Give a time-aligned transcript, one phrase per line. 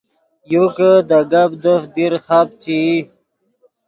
[0.53, 2.97] یو کہ دے گپ دیفت دیر خپ چے ای